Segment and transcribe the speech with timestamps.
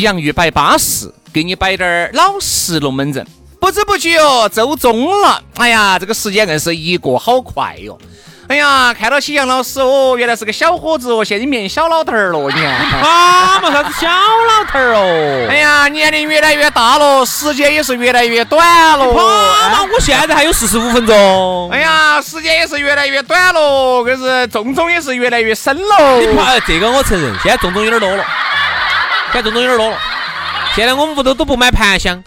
[0.00, 3.26] 洋芋摆巴适，给你摆点儿老实龙门阵。
[3.60, 7.98] 不知不觉哦，周中了，哎呀，这个时间硬是一过好快哟。
[8.48, 12.64] 哎呀，看到起杨老师哦，原来是个小伙子哦，现在变小老头儿了，你看。
[13.00, 15.46] 啊嘛，啥子小老头儿哦？
[15.50, 19.04] 哎呀，年龄越来越大了，时间也是越来越短了。
[19.04, 21.70] 啊嘛，我现在还有四十五分钟。
[21.70, 26.20] 哎呀，时间也是越来越短了，可是重重也是越来越深了。
[26.20, 28.24] 你怕这个我承认，现在重重有点多了，
[29.32, 29.98] 现在重重有点多了。
[30.74, 32.22] 现在我们屋头都不买盘香，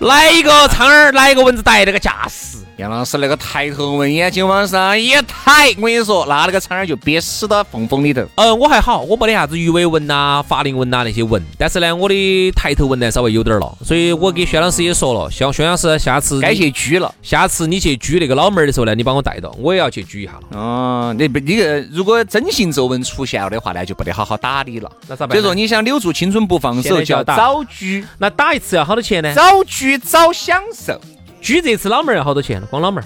[0.00, 2.58] 来一个苍耳，来一个蚊子逮那个架势。
[2.76, 8.22] 杨老师那个抬头纹，眼睛往上一抬，我跟你说，那那个苍耳就憋死到缝缝里头。
[8.34, 17.14] 嗯，我还好，我没得啥子鱼尾纹呐、法令纹呐那些纹，但是呢，我的抬头纹呢稍微有点儿了，所以我给薛老师也说了，像薛老师下次该去拘了。
[17.22, 20.58] 下次你去拘那个老妹儿的时候呢，你帮我带到，我也要去拘一下了。
[20.58, 24.92] 哦，你不，你个如果真性皱纹出现了的话呢，就不得好好打理了。
[25.08, 29.32] 那咋办呢所以说，你想留住青春不放手，就要打早拘，那打一次要好多钱呢？
[29.34, 31.00] 早拘早享受。
[31.46, 32.60] 拘这次老妹儿要好多钱？
[32.66, 33.04] 光老妹儿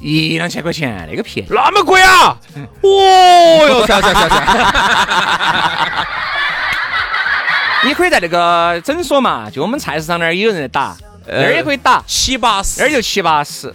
[0.00, 1.48] 一两千块钱，那个便宜。
[1.50, 2.38] 那么贵啊！
[2.80, 4.42] 哦哟，算算算算，
[7.84, 13.70] 你可以在那个诊所嘛，就我们菜市场那儿也有人在打，那儿也可以打，七八十那儿就七八十。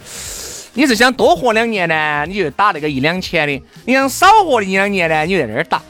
[0.72, 5.80] 你是想多活两年呢，你就打那个一两千的；你想少活一两年呢，你就在那儿打。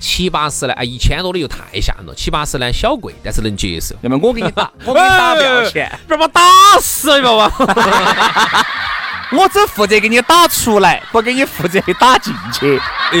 [0.00, 0.72] 七八十呢？
[0.74, 2.14] 哎，一千多的又太吓人了。
[2.14, 3.94] 七八十呢，小贵，但是能接受。
[4.02, 6.40] 要么我给你打， 我给你打不要钱，不要把打
[6.80, 7.52] 死，你知道吗？
[9.32, 12.78] 我只负责给你打出来，不给你负责打进去。
[13.12, 13.18] 哎，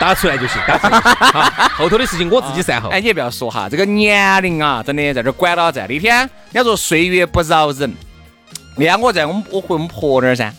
[0.00, 1.00] 打出来就行，打出来。
[1.68, 2.88] 好后头的事情我自己善后。
[2.88, 5.86] 哎，你也不要说哈，这个年龄啊，真的在这儿管到在。
[5.86, 7.94] 那天人家说岁月不饶人，
[8.76, 10.50] 那天我在我们我回我们婆那儿噻，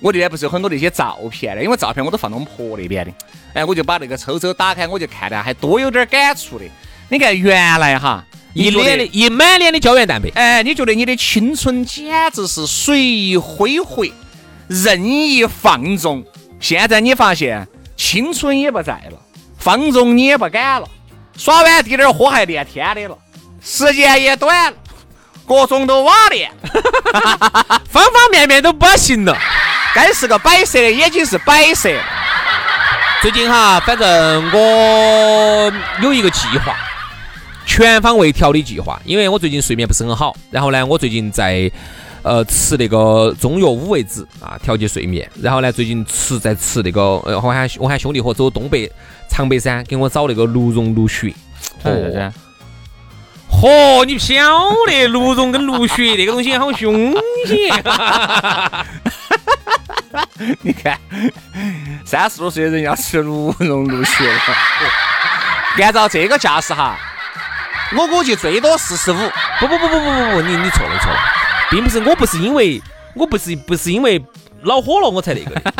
[0.00, 3.12] 我那边不是有很多那些照片的，因为照片我都放到我们婆那边的。
[3.54, 6.64] 哎，我就把那个抽抽打开，我就看到还多有点感触的。
[7.08, 14.04] 你看原来哈，一脸的一满脸的胶原蛋白，哎，你觉得你的青春简直是随意挥霍、
[14.68, 16.22] 任意放纵？
[16.60, 19.18] 现在你发现青春也不在了，
[19.58, 20.88] 放纵你也不敢了，
[21.38, 23.16] 耍完滴点儿火还连天的了，
[23.62, 24.76] 时间也短了，
[25.46, 26.50] 各种都瓦裂，
[27.88, 29.34] 方方面面都不行了。
[29.96, 31.90] 该是个摆设的也经是摆设。
[33.22, 36.76] 最近哈，反正我有一个计划，
[37.64, 39.00] 全方位调理计划。
[39.06, 41.70] 因为我最近睡眠不是很好，然后呢，我最近在
[42.22, 45.26] 呃吃那个中药五味子啊，调节睡眠。
[45.40, 48.92] 然后呢，最近吃在吃那个，呃，我喊我喊兄弟伙走东北
[49.30, 51.32] 长白山，给我找那个 鹿茸鹿血。
[51.84, 52.30] 哦，
[53.50, 54.34] 嚯，你不晓
[54.86, 57.14] 得鹿茸跟鹿血那个东西好凶
[57.46, 57.82] 险。
[60.62, 60.98] 你看，
[62.04, 64.40] 三十多岁的人要吃鹿茸鹿血了，
[65.84, 66.96] 按照这个架势哈，
[67.96, 69.30] 我估计最多四十五。
[69.58, 71.18] 不不不不不不不，你你错了你错了，
[71.70, 72.82] 并不是我不是因为
[73.14, 74.22] 我不是不是因为
[74.62, 75.72] 恼火了我才那个的，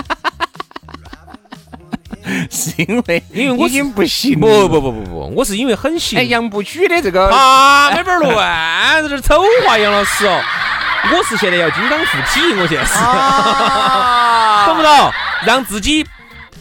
[2.51, 4.69] 是因为因为我已经不行不。
[4.69, 6.19] 不不不不，我是因为很行。
[6.19, 10.41] 哎，杨不举的这个，啊，没法儿乱，在这儿丑化杨老师哦。
[11.09, 14.26] 我是现在要金刚附体，我现在是，啊
[14.66, 15.13] 懂不懂？
[15.45, 16.04] 让自己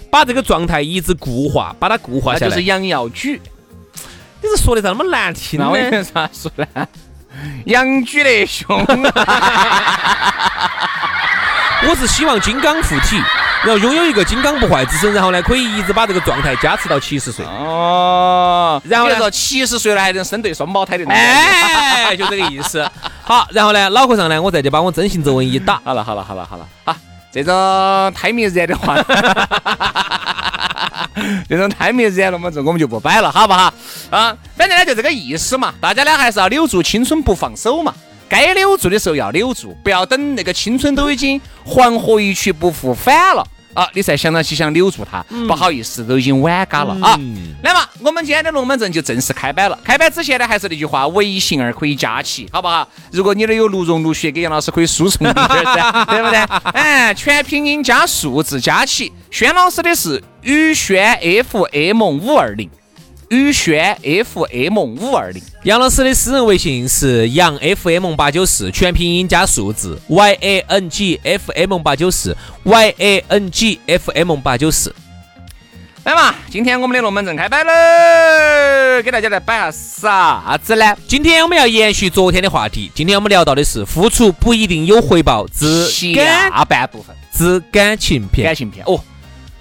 [0.10, 2.48] 把这个状态一直固化，把它固化下来。
[2.48, 3.42] 那就是杨要举。
[4.42, 5.72] 你是说的咋那么难听呢那？
[5.72, 6.66] 我应该咋说呢？
[7.66, 8.66] 杨举得凶，
[11.88, 13.22] 我是希望金刚附体，
[13.64, 17.44] 然后拥有一个金刚不坏之身，然后呢，可以一直把这个状态加持到七十岁。
[17.46, 21.06] 哦，然后呢说七十岁了还能生对双胞胎的。
[21.12, 22.90] 哎， 就这个意思。
[23.22, 25.82] 好，然后呢，脑壳上呢，我再去把我真性皱纹一打。
[25.84, 26.96] 好了好了好了好了，好，
[27.36, 28.96] 这种胎明热的话，
[31.50, 33.74] 这种太没染龙门阵我们就不摆了，好不好？
[34.10, 37.94] 啊，反正呢就这个意思嘛，大家呢还是要留住青春不放手嘛。
[38.30, 45.24] 该留住的时候要留住，不要等那个青春都已经黄河一去不复返了啊，你才想到起想留住他。
[45.48, 47.20] 不好意思，都已经晚嘎了啊。
[47.62, 49.78] 那么我们今天的龙门阵就正式开摆了。
[49.84, 52.88] 开摆之前呢，还是那句话，微信儿可以加起，好不好？
[53.12, 56.40] 如果你的有鹿茸鹿血，给杨老师可以输送一点噻，对不对？
[56.74, 59.12] 哎，全拼音加数字加起。
[59.30, 61.20] 轩老师的是宇轩
[61.50, 62.70] FM 五二零。
[63.30, 73.80] 宇轩 FM 五二零，杨老师的私人微信是杨 FM 八九四，全拼音加数字 Y A N G F M 八九四 Y A N G
[73.88, 74.94] F M 八九四。
[76.04, 80.96] 来嘛，今天我们的龙门阵开摆喽，给大家来摆下啥子呢？
[81.08, 89.04] 今天我们要延续昨天的话题，今天我们聊到的是付出不一定有回报，之下半部分之感情片，感情片哦。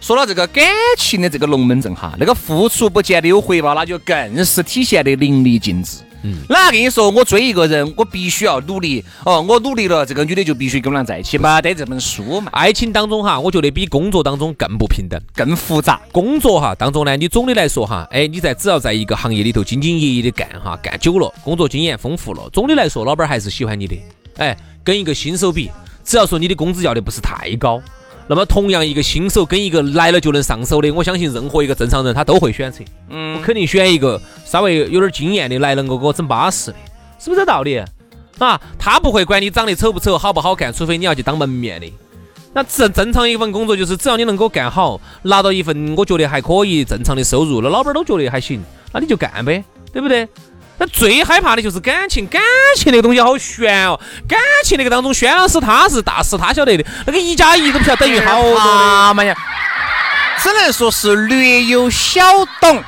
[0.05, 0.63] 说到这个感
[0.99, 6.01] 情的这个龙门阵哈，那个付出不见得有回报，那就更是体现得淋漓尽致。
[6.25, 12.51] 嗯，哪跟你说我追一个人，我必须要努力哦，我努力了，这个女的就必须跟我俩在一起，嘛得这本书嘛。
[12.53, 15.99] 爱情当中哈，我觉得比工作当中更不平等，更复杂。
[16.13, 23.97] 工作哈当中呢，你总的来说哈，哎，你在只要在一个行业里头兢兢业业的干哈，干久了，工作经验丰富了，总的来说老板还是喜欢你的。
[24.37, 24.55] 哎，
[24.85, 25.71] 跟一个新手比，
[26.05, 27.81] 只要说你的工资要的不是太高。
[28.27, 32.83] 那么，同样一个新手跟一个来了就能上手的，我相信任何一个正常人他都会选择。
[33.11, 36.77] 嗯，我肯定选一个稍微有点经验的，来能够给我整巴适的，
[37.19, 37.83] 是不是这道理？
[38.39, 41.93] 啊，他不会管你长得丑不丑、好不好看，除非你要去当门面的。
[42.55, 48.63] 那正正常一份工作就是，只要你能够干好，拿到一份我觉得还可以正常的收入，那老板都觉得还行，
[48.93, 49.63] 那你就干呗，
[49.93, 50.27] 对不对？
[50.77, 52.43] 那最害怕的就是感情，感
[52.77, 53.99] 情那个东西好悬哦。
[54.29, 56.85] 感情那个当中，轩老师他是大师，他晓得的。
[57.07, 58.55] 那个一加一都不晓得等于好多
[59.15, 59.37] 的呀，
[60.43, 62.23] 只能说是略有小
[62.61, 62.83] 懂。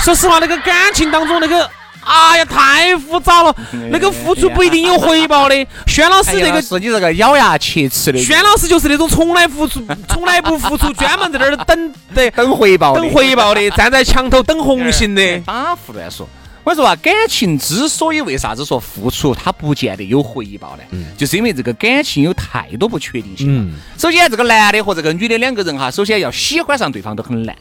[0.00, 1.70] 说实话，那个感情当中那个，
[2.04, 3.54] 哎呀，太复杂了。
[3.90, 5.66] 那个付出不一定有回报的。
[5.86, 8.18] 轩老师那个是你这个咬牙切齿的。
[8.18, 15.38] 轩老师就是那种从来付出、从来不付出，专门在那儿等等等回报、等回报的，站在墙头等红心的。
[15.46, 16.28] 打胡乱说。
[16.64, 20.82] 我说啊，感情之所以为啥子说付出它不见得有回报呢？
[20.92, 23.46] 嗯，就是因为这个感情有太多不确定性。
[23.48, 27.56] 嗯，首先这个男的和这个女的两个人哈，首先要喜欢上对方都很难。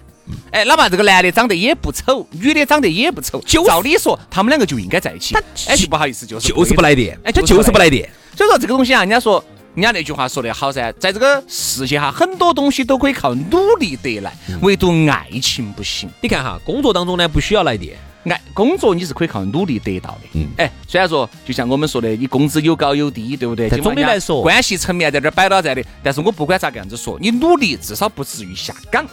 [0.51, 5.35] 哎，哪怕这个男的长得也不丑，女的长得也不丑，就照理说他们两个就应该在一起。
[5.67, 8.07] 哎，就不好意思，就是就是不来电，哎，他就是不来电。
[8.37, 9.43] 所以说这个东西啊，人家说，
[9.73, 14.31] 人家那句话说得好噻，在这个世界哈，很多东西都可以靠努力得来，
[14.61, 16.07] 唯独爱情不行。
[16.21, 17.97] 你看哈，工作当中呢不需要来电。
[18.25, 23.69] 爱工作你是可以靠努力得到的，嗯，哎，虽然说就像我们说的，你工资有高有低，对不对？
[23.69, 29.05] 总的来说，关系层面在这儿摆到在的，但是我不管咋个样子说，你努力至少不至于下岗。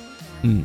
[0.43, 0.63] 嗯，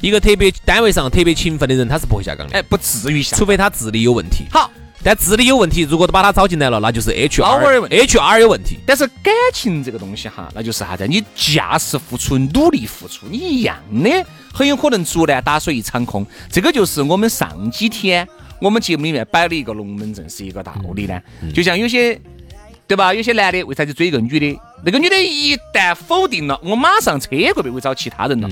[0.00, 4.44] 一个特别单位上特别勤奋的人，他是不会下岗的，哎，不至于下，除非他智力有问题。
[4.50, 4.70] 好。
[5.02, 8.78] 但智力有问题，如果都把他招进来了，那就是 H R H R 有问题。
[8.84, 11.06] 但是感情这个东西哈，那就是啥子？
[11.06, 16.26] 你架势付出，努力付出，你一样的很有可能竹篮打水一场空。
[16.50, 18.26] 这个就是我们上几天
[18.60, 21.20] 我们节目里面摆的一个龙门阵，是一个道理呢。
[21.54, 22.20] 就像有些
[22.86, 23.14] 对吧？
[23.14, 24.60] 有些男的为啥子追一个女的？
[24.84, 28.48] 那个女的一旦否定了，我马上车过去会找其他人了。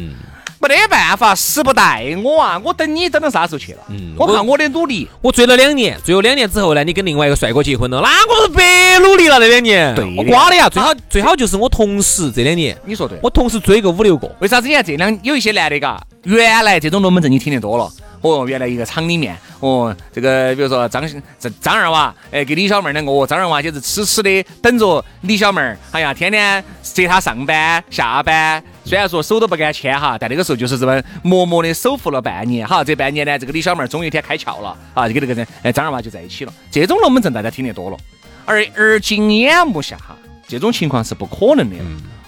[0.58, 2.61] 没得办法，时不待我啊！
[2.64, 3.79] 我等你等到啥时候去了？
[3.88, 9.95] 嗯，我靠我的努力，我追了两年，追了两年之后呢，你跟另外一个帅哥结婚了，那我是白努力了那两年。
[9.95, 10.69] 对，我瓜的呀！
[10.69, 14.35] 最好最好就是我同时这两年，你说对，我同时追个五六个。
[14.40, 16.00] 为啥子你看这两有一些男的嘎？
[16.25, 17.90] 原来这种龙门阵你听得多了。
[18.23, 21.07] 哦，原来一个厂里面，哦，这个比如说张
[21.38, 36.55] 张张二娃，哎，跟李小妹儿两个，哦，张二娃就是痴痴的等着李小妹儿，哎呀，天天接她上班下班，虽然说手都不敢牵哈，但那个时候就是这么默默的守护了半年，哈，这半年呢，这个李小妹儿终于一天开窍了，啊，就跟那个人，哎，张二娃就在一起了。
[36.71, 37.97] 这种龙门阵大家听得多了，
[38.45, 40.16] 而而今眼目下哈，
[40.47, 41.76] 这种情况是不可能的。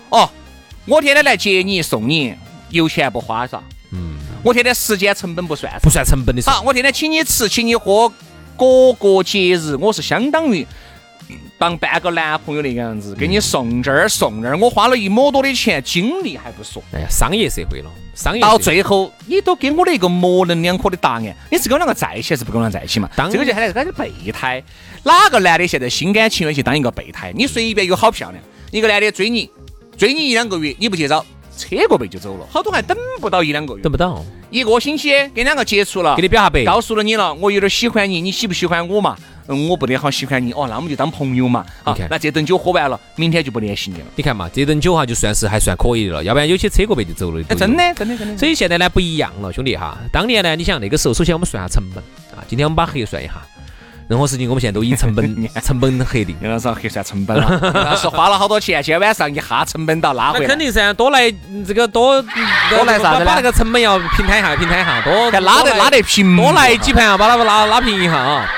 [0.09, 0.29] 哦，
[0.85, 2.35] 我天天来接你送你，
[2.71, 3.63] 油钱不花啥？
[3.93, 4.19] 嗯。
[4.43, 6.43] 我天天时间成本不算，不算成本的。
[6.43, 8.13] 好，我天天请你吃，请你喝，
[8.57, 10.67] 各个节日我是相当于
[11.59, 16.83] 当半个男朋友那个样子，给你送这儿送那儿，我花了一么多的钱，精力还不说。
[16.93, 23.11] 哎呀，商业社会了，商业到最后你都给我了一个模棱两可的答案，你是跟我两个在一起还是不跟我两个在一起嘛？
[23.17, 24.63] 当这个就喊来个备胎。
[25.05, 27.33] 哪个男的现在心甘情愿去当一个备胎？
[27.35, 29.51] 你随便有好漂亮，一个男的追你，
[29.97, 31.25] 追你一两个月，你不接招。
[31.59, 39.17] 车过背就走了，好多还等不到一两个月，等不到一个星期，跟两个接触了，给你表下白，告诉了你了，我有点喜欢你，你喜不喜欢我嘛？
[39.51, 41.65] 嗯，我不得好喜欢你，哦，那我们就当朋友嘛。
[41.83, 44.05] 好你看，那这顿酒喝完了，明天就不联系你了。
[44.15, 47.43] 你看嘛，这顿酒哈就算是还算可以的了，要不然有些扯过背就走了。
[47.49, 48.37] 哎，真的，真的，真的。
[48.37, 49.97] 所以现在呢不一样了，兄弟哈。
[50.13, 52.05] 当年呢，你想那个时候，首先我们算下成本
[52.39, 53.35] 啊，今天我们把核算一下，
[54.09, 56.35] 任何事情我们现在都以成本 成本核定。
[56.41, 60.49] 杨老师核算成本了，杨老师花了好多钱，今天晚上一下成本到拉回那来。
[60.49, 61.31] 肯定噻，多来
[61.67, 62.23] 这个多
[62.71, 68.51] 多来啥子呢把那个成本要平摊一下，平摊一下，多看拉得拉得平，多来几盘啊，把它拉拉平一下啊。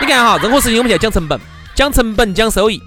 [0.00, 1.40] 你看哈，任何事情我们现在讲成本，
[1.74, 2.82] 讲成本，讲收益。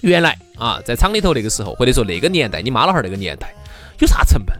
[0.00, 3.54] 原来啊，在厂里头那个时候，或者说那个年代，你妈老汉儿那个年代，
[4.00, 4.56] 有啥成本？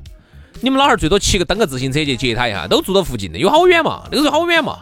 [0.61, 4.03] 你们老汉儿最多骑个蹬个自行车去接他一下，都住到附近的，有好远嘛？
[4.13, 4.79] 那个时候好远嘛？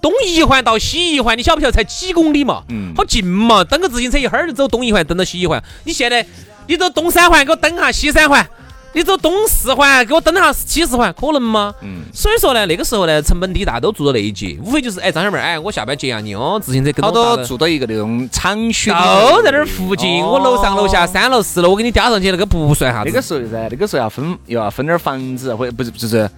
[0.00, 2.62] 东一环到西一环，你晓不晓得才几公里嘛？
[2.68, 5.62] 嗯好近嘛，蹬个自行车一会儿就走东一环，蹬到西一环。
[5.84, 6.24] 你现在
[6.66, 8.46] 你走东三环给我蹬下西三环，
[8.92, 11.74] 你走东四环给我蹬下西四环，可能吗？
[11.82, 23.10] 嗯，所以说呢，那个时候呢，成本低，大家都住到那一节，无非就是哎，张小妹儿，哎，我下班接下你哦，自行车跟好多住到一个那种厂区里都在那儿附近，哦我楼上楼下三楼四楼，我给你加上去，那个不算啥子。
[23.10, 26.28] 那个时候噻，那个时候要分又要分点儿房子，或者不是就是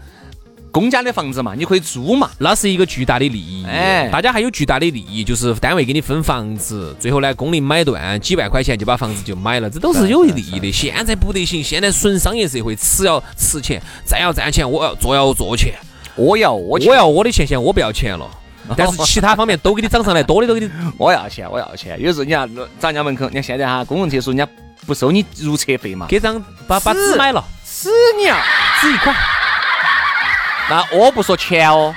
[0.72, 2.30] 公家的房子嘛，你可以租嘛。
[2.38, 10.72] 那是一个巨大的利益，哎大家还有巨大的利益，就是单位给你分房子，最后呢工龄买断，几万块钱就把房子就买了，这都是有利益的。
[10.72, 15.74] 现在不得行，现在纯商业社会，吃要吃钱，赚要赚钱，我要坐要坐钱，
[16.16, 18.26] 我要我我要我的钱钱，我不要钱了。
[18.76, 20.70] 但是其他方面都给你涨上来，多的都给你。
[20.96, 22.00] 我要钱，我要钱。
[22.00, 22.48] 有时候你看
[22.80, 24.50] 找人家门口，你看现在哈公共厕所人家
[24.86, 28.40] 不收你入厕费嘛，给张把把纸买了，纸你啊！
[28.80, 29.12] 纸一块。
[30.70, 31.94] 那我不说钱哦，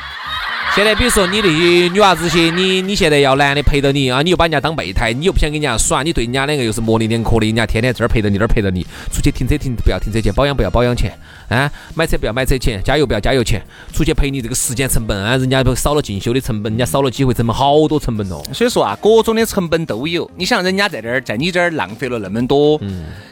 [0.75, 11.13] 现在比如说你那些女娃子些，你你现在要男的陪着你啊，你又把人家当备胎，你又不想跟人家耍，你对人家两个又是模棱两可的，人家天天这儿陪着你，那儿陪着你，出去停车停不要停车钱，保养不要保养钱
[11.48, 13.62] 啊，买车不要买车钱，加油不要加油钱，
[13.93, 18.41] 出去陪你这个时间成本啊，人家不少了进修的成本，人家少了机会成本，好多成本哦。
[18.51, 20.29] 所以说啊，各种的成本都有。
[20.36, 22.77] 你想人家在这儿，在你这儿浪费了那么多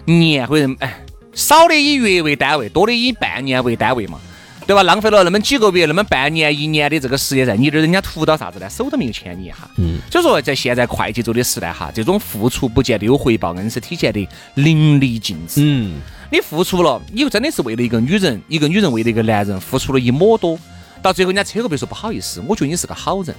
[0.05, 1.01] 年，或者哎，
[1.33, 4.19] 少的以月为单位，多的以半年为单位嘛。
[4.65, 4.83] 对吧？
[4.83, 8.69] 浪费了那么几个月、那么半年、一年的这个时间在你这儿，人家图到啥子呢？
[8.69, 9.55] 手都没有牵你一下。
[9.77, 9.99] 嗯。
[10.11, 15.61] 所以说，在现在快节奏的时代哈，这种付出不见得有回报，硬是体现的淋漓尽致。
[15.61, 15.99] 嗯，
[16.31, 20.57] 你付出了，你又真的是为了一个女人，一个女人为了一个男人付出了一抹多，
[21.01, 23.35] 到最后人家车个别说不好意思，我觉得你是个好人。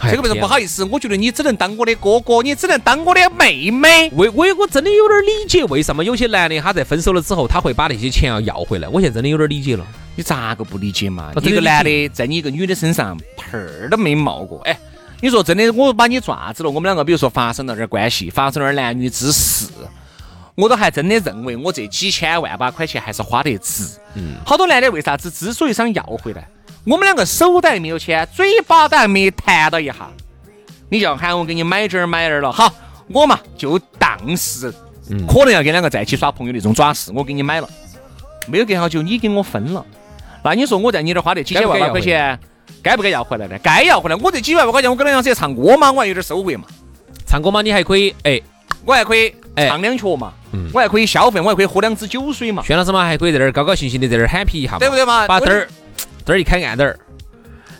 [0.00, 4.10] 哎车个不是不好意思，我觉得你只能当我的哥哥，你只能当我的妹妹。
[4.14, 8.88] 为我我真的有点理解为什么有些男的他在分手了之后，他会把那些钱要要回来。
[8.88, 9.86] 我现在真的有点理解了。
[10.16, 11.32] 你咋个不理解嘛？
[11.34, 14.78] 我真的一个男的在你一个女的身上盆儿都没冒过，哎，
[15.20, 19.66] 你说真的，我把你抓子了，我们两个比如说发生了点关系，发生了点男女之事，
[20.54, 23.84] 我都还真的认为我这几千万把块钱还是花得值。
[24.14, 26.46] 嗯，好多男的为啥子之所以想要回来，
[26.84, 29.94] 我们两个手都还没有牵，嘴巴都还没谈到一下，
[30.90, 32.72] 你就要喊我给你买这儿买那儿了，好，
[33.08, 34.70] 我嘛就当是
[35.26, 37.68] 可能要跟两个在一起耍朋友那种爪事，我给你买了，
[38.46, 39.84] 没有隔好久你给我分了，
[40.42, 42.38] 那你说我在你这儿花这几千万把块钱，
[42.82, 43.46] 该不该要回来？
[43.46, 43.58] 呢？
[43.62, 46.64] 该要回来，我这几万块钱我跟梁小姐唱歌嘛，我还有点收获嘛，
[47.26, 48.38] 唱歌嘛，你还可以哎，
[48.84, 49.68] 我还可以哎。
[49.68, 50.34] 唱两曲嘛，
[50.72, 55.26] 我还可以消费，我还可以喝两支酒水嘛，轩老师嘛还可以在这儿高高兴兴的在这儿 happy 一下，对不对嘛？
[55.26, 55.66] 把灯儿
[56.24, 56.98] 灯儿一开暗点儿，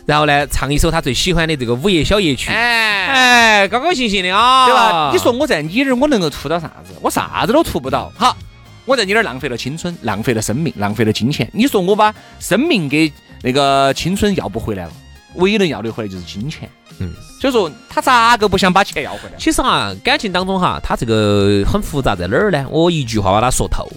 [0.05, 5.09] 然后呢唱一首他最喜欢的这个午夜小夜曲，哎，哎，高高兴兴的啊，对吧？
[5.11, 6.93] 你说我在你这儿我能够图到啥子？
[7.01, 8.11] 我啥子都图不到。
[8.15, 8.37] 好，
[8.85, 11.49] 我在你那儿浪费了青春，浪费了生命，浪费了金钱。
[11.53, 13.11] 你说我把生命给
[13.41, 14.91] 那个青春要不回来了，
[15.35, 16.69] 唯一能要得回来就是金钱。
[16.99, 17.11] 嗯，
[17.41, 19.37] 所以说他咋个不想把钱要回来？
[19.39, 22.65] 其实哈，感情当中哈，他这个很复杂，在哪儿呢？
[22.69, 23.89] 我一句话把它说透。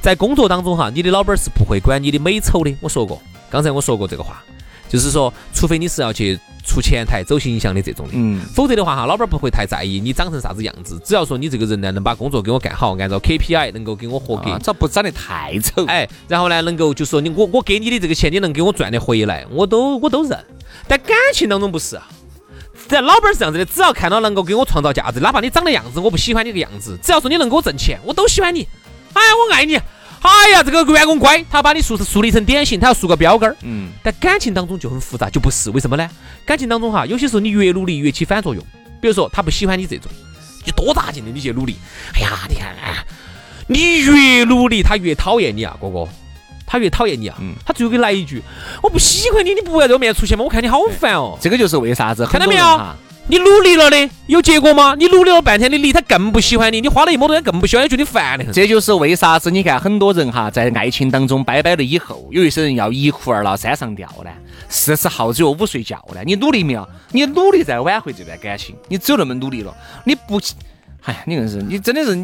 [0.00, 2.74] 在工作当中哈，你的老板是不会管你的美丑的。
[2.80, 3.20] 我说过，
[3.54, 4.42] 刚才我说过这个话，
[4.88, 14.50] 就是说，除非你是要去出前台走形象的这种的，嗯，否则的话哈，老板不会太在意你长成啥子样子，只要说你这个人呢能把工作给我干好，按照 KPI 能够给我合格。
[14.50, 20.36] 啊，只要不长得太丑，哎，然后呢，能够就说你我我给你的这个钱，你能给我赚得回来，我都我都认。
[20.88, 22.08] 但感情当中不是啊，
[22.88, 28.66] 在老板是这样子的，只要看到能够给我创造价值，哪怕你长的样子我不喜欢你这个样子，只要说你能给我挣钱，我都喜欢你。
[29.12, 29.78] 哎，我爱你。
[30.24, 33.56] 哎呀，这个员工乖，他把你树树立成典型，他要树个标杆儿。
[33.60, 36.08] 嗯，但感情当中就很复杂，就不是为什么呢？
[36.46, 38.64] 感情当中哈，有些时候你越努力越起反作用。
[39.02, 40.10] 比如说他不喜欢你这种，
[40.64, 41.76] 你多大劲的你去努力，
[42.14, 43.04] 哎呀，你看，啊，
[43.66, 46.08] 你越努力他越讨厌你啊，哥哥，
[46.66, 48.42] 他越讨厌你啊，嗯他最后给你来一句，
[48.82, 51.38] 我不喜欢你，你不要在我面前出现嘛，我看你好烦哦。
[51.38, 52.64] 这个就是为啥子看到没有？
[53.26, 54.94] 你努力了的有结果吗？
[54.98, 58.52] 你努力了半天的力，他更不喜欢你，你花了一么多钱更不喜欢他，觉得烦的很。
[58.52, 64.30] 这就是为啥子你看很多人哈，在爱情当中拜拜了以后，有一些人要一哭二闹三上吊呢？
[64.68, 66.20] 四十耗子又午睡觉呢？
[66.24, 66.86] 你努力没有？
[67.12, 69.74] 你努力在挽回这段感情，你只有那么努力了。
[70.04, 70.38] 你不，
[71.04, 72.14] 哎呀，你硬是，你真的是，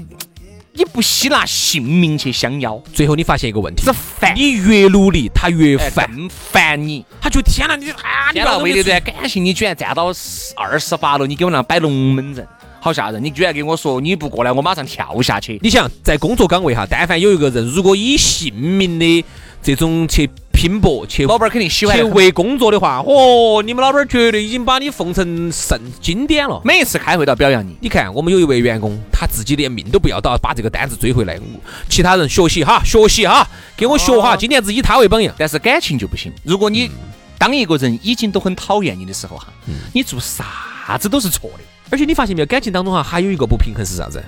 [0.73, 7.05] 你不惜拿性命去相邀，最后你发现一个问题是，烦你越努力，他越哎烦，更烦你。
[7.21, 10.13] 他觉得天哪，你啊，你天哪，不要为了段感情，你居然站到
[10.57, 12.47] 二十八楼，你给我那摆龙门阵，
[12.81, 13.23] 好吓人！
[13.23, 15.59] 你居然跟我说你不过来，我马上跳下去。
[15.63, 19.25] 你想在工作岗位哈，但凡有一个人如果以性命的
[19.63, 21.97] 这种去拼搏去老板儿肯定喜欢。
[21.97, 26.61] 去为工作的话，哦，你们老板儿绝对已经把你奉成圣经典了。
[26.63, 31.41] 每一次开会都要表扬你，你看，我们有一位员工，他自己连命都不要，都要把这个单子追回来。
[31.89, 35.35] 其他人学习哈，学习哈，给我学哈，今年子以他为榜样。
[35.39, 36.31] 但是感情就不行。
[36.45, 36.91] 如果你
[37.39, 39.47] 当一个人已经都很讨厌你的时候哈，
[39.95, 41.61] 你做啥子都是错的。
[41.89, 44.23] 而且你发现没有，感情当中哈还有一个不平衡是啥子？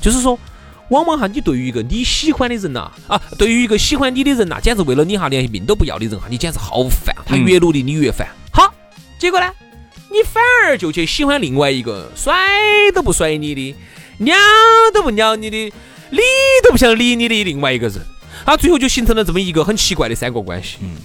[0.00, 0.36] 就是说，
[0.90, 7.14] 往往哈你对于一个你喜欢的人呐，啊，对于一个喜欢你的人呐，简直为了你哈连命都不要的人哈，你简直好烦。
[7.24, 8.28] 他越努力你越烦。
[8.52, 8.72] 好，
[9.18, 9.50] 结果呢，
[10.10, 12.34] 你反而就去喜欢另外一个甩
[12.94, 13.74] 都不甩你的，
[14.18, 14.36] 鸟
[14.92, 15.72] 都不鸟你的，
[16.10, 16.20] 理
[16.64, 18.00] 都不想理你的另外一个人。
[18.44, 20.78] 啊，最后就形成了这么一个很奇怪的三角关系。
[20.80, 20.96] 嗯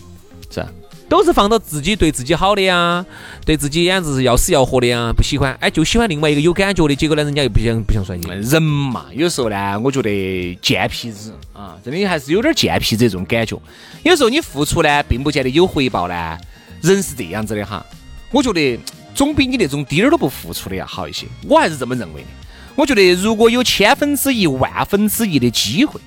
[0.49, 0.67] 是啊，
[1.07, 3.05] 都是放到自己对自己好的呀，
[3.45, 8.27] 对自己简直是要死要活的呀，不喜欢，哎，就喜欢另外一个有感觉的，结果呢，人家又不想不想甩你。
[8.27, 13.59] 人嘛，有时候呢，我觉得贱皮子啊，真的还是有点贱皮子这种感觉。
[14.03, 16.37] 有时候你付出呢，并不见得有回报呢。
[16.81, 17.83] 人是这样子的哈，
[18.31, 18.79] 我觉得
[19.13, 21.25] 总比你那种滴点儿都不付出的要好一些。
[21.47, 22.27] 我还是这么认为的。
[22.75, 25.99] 我觉得如果有千分之一、万分之一的机会，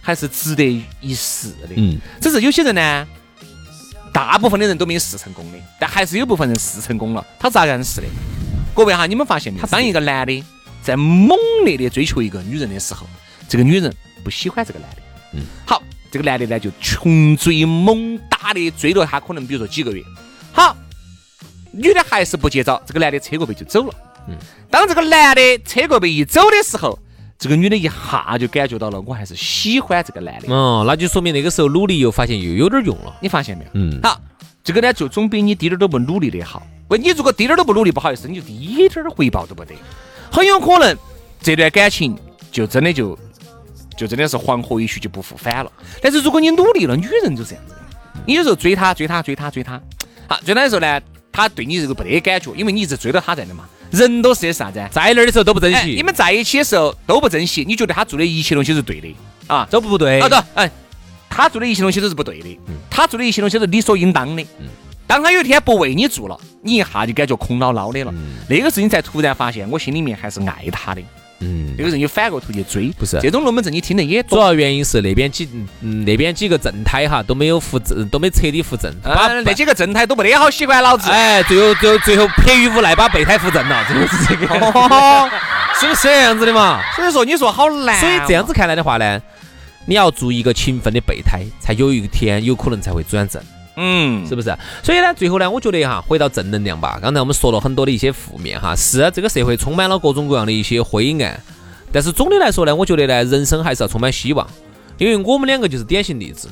[0.00, 1.68] 还是值得一试的。
[1.76, 3.06] 嗯，只是有些人呢，
[4.14, 7.26] 大部分的人都没有试成功的，但还是有部分人试成功了。
[7.36, 8.06] 他咋个样试的？
[8.72, 9.66] 各位哈，你们发现没有？
[9.66, 10.44] 当一个男的
[10.84, 13.08] 在猛烈的追求一个女人的时候，
[13.48, 13.92] 这个女人
[14.22, 14.96] 不喜欢这个男的。
[15.32, 20.00] 嗯，好，这个男的呢就穷追猛打的追了他，可能比如说几个月。
[20.52, 20.76] 好，
[21.72, 23.92] 女的还是不接招，这个男的扯过背就走了。
[24.28, 24.36] 嗯，
[24.70, 26.96] 当这个男的扯过背一走的时候，
[27.38, 30.54] 这个女的一下就感觉到了，我还是喜欢这个男的。
[30.54, 33.14] 哦，那就说明那个时候努力又发现又有点用了。
[33.20, 33.70] 你发现没有？
[33.74, 34.18] 嗯，好，
[34.62, 36.62] 这个呢就总比你滴点儿都不努力的好。
[36.88, 39.74] 喂，你如果滴点儿都不努力，不好意思，你就滴点儿回报都不得，
[40.30, 40.96] 很有可能
[41.40, 42.16] 这段感情
[42.52, 43.18] 就真的就
[43.96, 45.72] 就真的是黄河一去就不复返了。
[46.00, 47.80] 但是如果你努力了，女人就是这样子的，
[48.26, 49.80] 你有时候追她追她追她追她，
[50.28, 51.00] 好追她的时候呢，
[51.32, 53.68] 她对你这个不得感觉，因为你一直追到她在的嘛。
[53.94, 54.88] 人都是些啥子啊？
[54.92, 59.14] 在那儿的时候都不珍哎，惜，你们在一起的时候都不珍惜，你觉得他做的一切东西是对的
[59.46, 59.66] 啊？
[59.70, 60.20] 都不对。
[60.20, 60.70] 啊，对，哎，
[61.30, 62.58] 他做的一切东西都是不对的，
[62.90, 64.44] 他做的一切东西都是理所应当的。
[65.06, 68.14] 当他有一天不为你做了，你一下就感觉空落落的了。
[68.48, 71.02] 那个时候你才突然发现，我心里面还是爱他的。
[71.44, 74.38] 嗯，那个人又反过头去追，不是这种龙门阵，你听得也多。
[74.38, 75.48] 主要原因是那边几
[75.82, 81.10] 嗯那边几个正胎哈都没有扶正，都没彻底扶正，啊，那几个正胎都不得好喜欢老子。
[81.10, 85.30] 哎，最后最后最后迫于无奈把备胎扶正了，这个是这个，哦
[85.78, 86.80] 是不是这样子的嘛？
[86.96, 88.00] 所以说，你说好难哦。
[88.00, 89.20] 所以这样子看来的话呢，
[89.86, 93.42] 你要做一个勤奋的备胎，才有一天有可能才会转正。
[93.76, 94.56] 嗯，是不是？
[94.82, 96.98] 所以呢，最后呢，我觉得哈，回到正能量吧。
[97.02, 101.40] 刚才我们说了很多的一些负面哈，是这个社会充满了各种各样的一些灰暗，
[101.92, 104.46] 但是总的来说呢，我觉得呢，人生还是要充满希望。
[104.96, 106.48] 因为我们两个就是典型例子，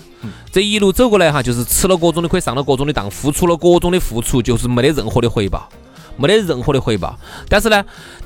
[0.51, 5.69] 这一路走过来哈，就是吃了各种的亏，上了各种的当，付出了各种的付出，就是没得任何的回报，
[6.17, 7.17] 没得任何的回报。
[7.49, 7.85] 但是呢，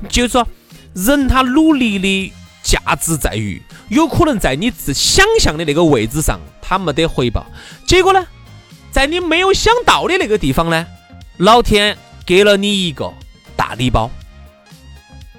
[0.09, 0.49] 就是说
[0.95, 2.33] 人他努力的
[2.63, 7.45] 价值在于，有可能在你自想象的那个位置上，他没得回报，
[7.87, 8.27] 结果呢？
[8.97, 10.87] 在你没有想到的那个地方呢，
[11.37, 13.13] 老天给了你一个
[13.55, 14.11] 大礼包。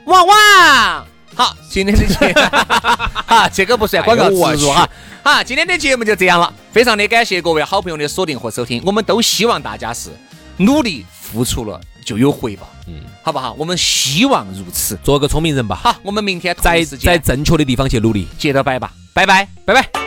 [0.05, 1.05] 哇哇！
[1.33, 2.33] 好，今天的节，
[3.25, 4.87] 哈，这个不算广告植入哈。
[5.23, 10.11] 好，今天的节目就这样了，非常的感谢各位好朋友的锁定和收听，我们都希望大家是
[10.57, 13.55] 努力付出了就有回报，嗯，好不好？
[13.57, 14.95] 我们希望如此。
[15.03, 18.27] 做个聪明人吧，好，我们明天同在在正确的地方去努力。
[18.37, 20.06] 接着拜吧，拜拜，拜拜。